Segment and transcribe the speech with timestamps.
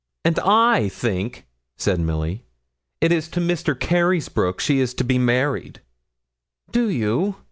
[0.25, 1.45] 'And I think,'
[1.77, 2.41] said Milly,
[3.01, 3.79] 'it is to Mr.
[3.79, 5.79] Carysbroke she's to be married.'
[6.71, 7.35] 'Do you?'